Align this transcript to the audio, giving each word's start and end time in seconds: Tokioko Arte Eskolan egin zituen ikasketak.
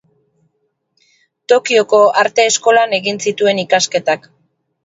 Tokioko 1.53 2.01
Arte 2.23 2.47
Eskolan 2.53 2.97
egin 3.01 3.23
zituen 3.27 3.63
ikasketak. 3.69 4.31